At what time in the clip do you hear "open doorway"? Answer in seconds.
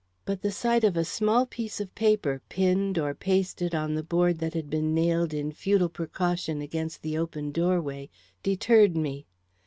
7.19-8.09